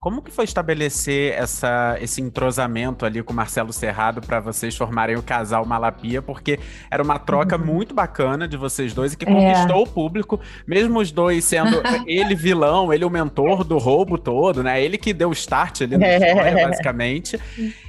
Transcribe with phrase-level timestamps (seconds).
[0.00, 5.16] Como que foi estabelecer essa, esse entrosamento ali com o Marcelo Serrado para vocês formarem
[5.16, 6.22] o casal Malapia?
[6.22, 7.64] Porque era uma troca uhum.
[7.64, 9.82] muito bacana de vocês dois e que conquistou é.
[9.82, 14.80] o público, mesmo os dois sendo ele vilão, ele o mentor do roubo todo, né?
[14.80, 16.14] Ele que deu o start ali na é.
[16.16, 17.40] história, basicamente.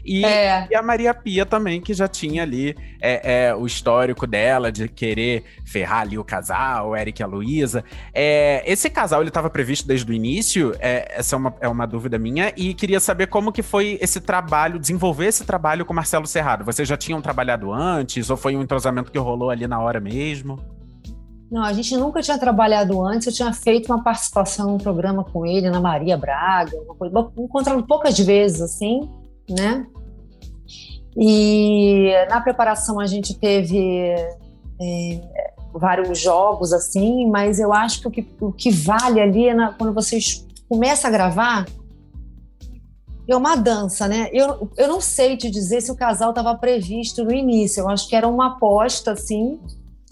[0.04, 0.68] E, é.
[0.72, 4.88] e, a Maria Pia também, que já tinha ali é, é, o histórico dela de
[4.88, 7.84] querer ferrar ali o casal, o Eric e a Luísa.
[8.12, 10.74] É, esse casal, ele estava previsto desde o início?
[10.80, 12.54] É, essa é uma, é uma dúvida minha.
[12.56, 16.64] E queria saber como que foi esse trabalho, desenvolver esse trabalho com Marcelo Serrado.
[16.64, 18.30] Vocês já tinham trabalhado antes?
[18.30, 20.60] Ou foi um entrosamento que rolou ali na hora mesmo?
[21.52, 23.28] Não, a gente nunca tinha trabalhado antes.
[23.28, 27.86] Eu tinha feito uma participação no programa com ele, na Maria Braga, uma coisa, encontrando
[27.86, 29.10] poucas vezes, assim,
[29.50, 29.86] né?
[31.18, 34.16] E na preparação a gente teve
[34.80, 35.22] é,
[35.74, 39.74] vários jogos assim, mas eu acho que o que, o que vale ali é na,
[39.74, 41.66] quando vocês começam a gravar
[43.32, 44.30] é uma dança, né?
[44.34, 47.82] Eu, eu não sei te dizer se o casal estava previsto no início.
[47.82, 49.60] Eu acho que era uma aposta, assim,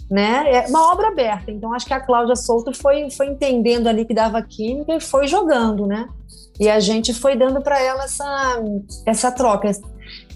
[0.10, 0.46] né?
[0.54, 1.52] É uma obra aberta.
[1.52, 5.28] Então acho que a Cláudia Souto foi, foi entendendo ali que dava química e foi
[5.28, 6.08] jogando, né?
[6.60, 8.64] E a gente foi dando para ela essa,
[9.06, 9.72] essa troca.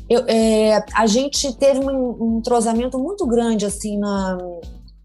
[0.10, 4.38] Eu, é, a gente teve um, entrosamento muito grande assim na,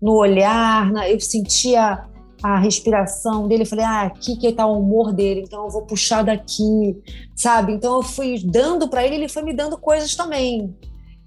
[0.00, 2.05] no olhar, na, eu sentia
[2.42, 5.83] a respiração dele, eu falei, ah, aqui que está o humor dele, então eu vou
[5.83, 6.97] puxar daqui,
[7.34, 7.73] sabe?
[7.73, 10.75] Então eu fui dando para ele, ele foi me dando coisas também.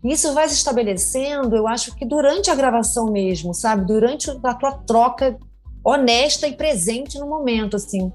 [0.04, 3.86] Isso vai se estabelecendo, eu acho que durante a gravação mesmo, sabe?
[3.86, 5.38] Durante a tua troca
[5.84, 8.12] honesta e presente no momento, assim.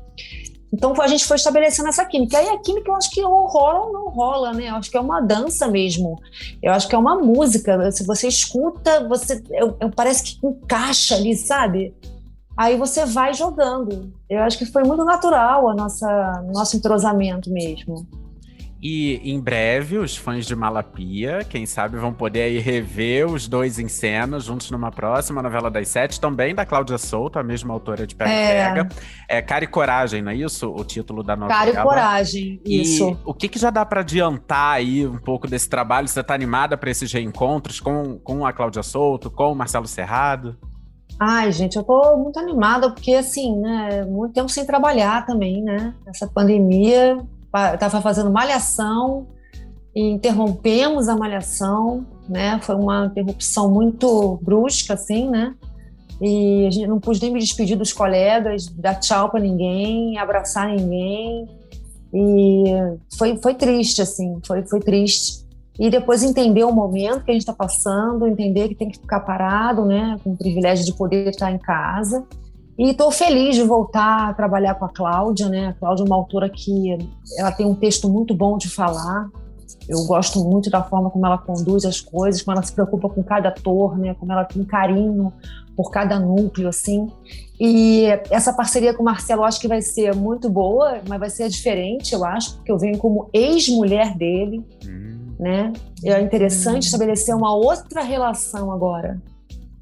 [0.72, 2.36] Então a gente foi estabelecendo essa química.
[2.36, 4.70] Aí a química eu acho que ou rola ou não rola, né?
[4.70, 6.20] Eu acho que é uma dança mesmo.
[6.60, 7.92] Eu acho que é uma música.
[7.92, 11.94] Se você escuta, você eu, eu, parece que encaixa ali, sabe?
[12.56, 14.12] Aí você vai jogando.
[14.28, 18.06] Eu acho que foi muito natural a nossa nosso entrosamento mesmo.
[18.86, 23.78] E em breve, os fãs de Malapia, quem sabe, vão poder aí rever os dois
[23.78, 28.06] em cena juntos numa próxima novela das sete, também da Cláudia Souto, a mesma autora
[28.06, 28.74] de Pega é.
[28.74, 28.88] Pega.
[29.26, 30.70] É Cara e Coragem, não é isso?
[30.70, 31.58] O título da novela.
[31.58, 33.12] Cara e Coragem, isso.
[33.12, 36.06] E o que, que já dá para adiantar aí um pouco desse trabalho?
[36.06, 40.58] Você tá animada para esses reencontros com, com a Cláudia Souto, com o Marcelo Serrado?
[41.18, 45.94] Ai, gente, eu tô muito animada porque, assim, né, muito tempo sem trabalhar também, né?
[46.06, 47.18] Essa pandemia
[47.72, 49.26] estava fazendo malhação
[49.94, 52.58] e interrompemos a malhação, né?
[52.62, 55.54] Foi uma interrupção muito brusca, assim, né?
[56.20, 60.68] E a gente não pude nem me despedir dos colegas, dar tchau para ninguém, abraçar
[60.68, 61.48] ninguém.
[62.12, 62.64] E
[63.16, 65.43] foi, foi triste, assim, foi, foi triste.
[65.78, 69.20] E depois entender o momento que a gente está passando, entender que tem que ficar
[69.20, 70.18] parado, né?
[70.22, 72.24] Com o privilégio de poder estar em casa
[72.78, 75.68] e estou feliz de voltar a trabalhar com a Cláudia, né?
[75.68, 76.98] A Cláudia é uma autora que
[77.38, 79.30] ela tem um texto muito bom de falar.
[79.88, 83.22] Eu gosto muito da forma como ela conduz as coisas, como ela se preocupa com
[83.22, 84.14] cada ator, né?
[84.14, 85.32] Como ela tem carinho
[85.76, 87.08] por cada núcleo, assim.
[87.60, 91.48] E essa parceria com o Marcelo acho que vai ser muito boa, mas vai ser
[91.48, 95.13] diferente, eu acho, porque eu venho como ex-mulher dele, hum.
[95.44, 95.72] Né?
[96.02, 96.86] É interessante hum.
[96.86, 99.20] estabelecer uma outra relação agora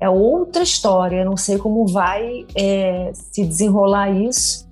[0.03, 1.19] é outra história.
[1.19, 4.69] Eu não sei como vai é, se desenrolar isso,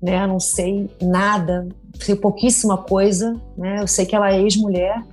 [0.00, 0.22] né?
[0.22, 1.66] Eu não sei nada,
[2.00, 3.82] sei pouquíssima coisa, né?
[3.82, 5.04] Eu sei que ela é ex-mulher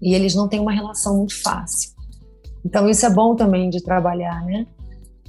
[0.00, 1.90] e eles não têm uma relação muito fácil.
[2.64, 4.66] Então isso é bom também de trabalhar, né?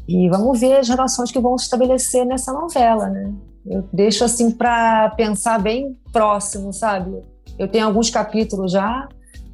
[0.07, 3.33] E vamos ver as relações que vão se estabelecer nessa novela, né?
[3.65, 7.11] Eu deixo assim para pensar bem próximo, sabe?
[7.57, 9.07] Eu tenho alguns capítulos já,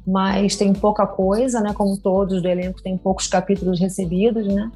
[0.06, 1.72] mas tem pouca coisa, né?
[1.74, 4.70] Como todos do elenco, tem poucos capítulos recebidos, né?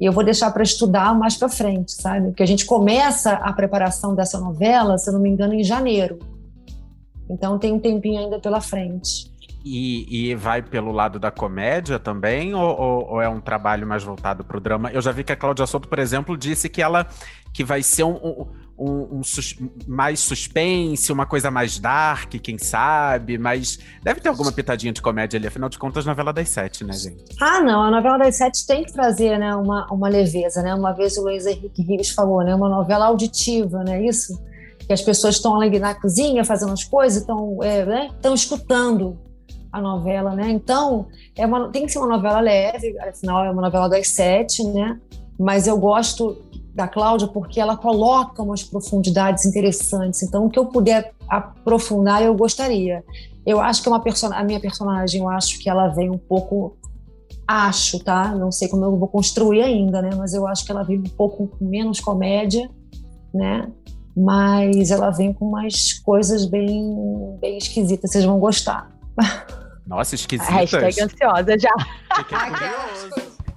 [0.00, 2.28] E eu vou deixar para estudar mais para frente, sabe?
[2.28, 6.18] Porque a gente começa a preparação dessa novela, se eu não me engano, em janeiro.
[7.28, 9.30] Então tem um tempinho ainda pela frente.
[9.70, 14.02] E, e, vai pelo lado da comédia também, ou, ou, ou é um trabalho mais
[14.02, 14.90] voltado para o drama?
[14.90, 17.06] Eu já vi que a Cláudia Souto, por exemplo, disse que ela
[17.52, 18.46] que vai ser um, um,
[18.78, 19.56] um, um sus,
[19.86, 25.36] mais suspense, uma coisa mais dark, quem sabe, mas deve ter alguma pitadinha de comédia
[25.36, 27.24] ali, afinal de contas, novela das sete, né, gente?
[27.40, 30.74] Ah, não, a novela das sete tem que trazer, né, uma, uma leveza, né?
[30.74, 34.40] Uma vez o Luiz Henrique Rios falou, né, uma novela auditiva, né, isso?
[34.78, 39.18] Que as pessoas estão ali na cozinha fazendo as coisas, estão é, né, escutando
[39.72, 40.50] a novela, né?
[40.50, 41.06] Então,
[41.36, 44.98] é uma, tem que ser uma novela leve, afinal é uma novela das sete, né?
[45.38, 46.36] Mas eu gosto
[46.74, 50.22] da Cláudia porque ela coloca umas profundidades interessantes.
[50.22, 53.04] Então, o que eu puder aprofundar, eu gostaria.
[53.44, 54.02] Eu acho que é uma
[54.34, 56.76] a minha personagem, eu acho que ela vem um pouco
[57.50, 58.34] Acho, tá?
[58.34, 60.10] Não sei como eu vou construir ainda, né?
[60.14, 62.68] Mas eu acho que ela vem um pouco menos comédia,
[63.32, 63.72] né?
[64.14, 66.94] Mas ela vem com umas coisas bem,
[67.40, 68.90] bem esquisitas, vocês vão gostar.
[69.88, 70.54] Nossa, esquisitas.
[70.54, 71.74] Hashtag ansiosa já.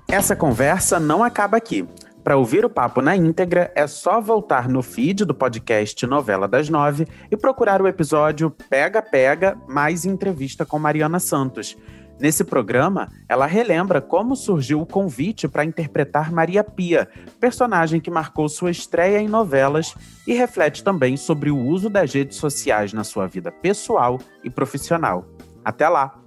[0.07, 1.85] Essa conversa não acaba aqui.
[2.23, 6.69] Para ouvir o papo na íntegra, é só voltar no feed do podcast Novela das
[6.69, 11.75] Nove e procurar o episódio Pega Pega mais entrevista com Mariana Santos.
[12.19, 18.47] Nesse programa, ela relembra como surgiu o convite para interpretar Maria Pia, personagem que marcou
[18.47, 19.95] sua estreia em novelas,
[20.27, 25.25] e reflete também sobre o uso das redes sociais na sua vida pessoal e profissional.
[25.65, 26.20] Até lá!